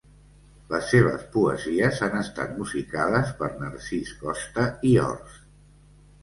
Les 0.69 0.85
seves 0.93 1.27
poesies 1.35 2.01
han 2.07 2.17
estat 2.21 2.55
musicades 2.63 3.35
per 3.43 3.51
Narcís 3.61 4.15
Costa 4.23 4.67
i 4.91 4.97
Horts. 5.05 5.39